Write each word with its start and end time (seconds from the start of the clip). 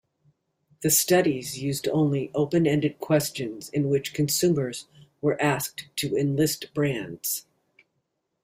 The 0.81 0.89
studies 0.89 1.59
used 1.59 1.87
only 1.89 2.31
open-ended 2.33 2.97
questions 2.97 3.69
in 3.69 3.87
which 3.87 4.15
consumers 4.15 4.87
were 5.21 5.39
asked 5.39 5.89
to 5.97 6.17
enlist 6.17 6.73
brands. 6.73 7.45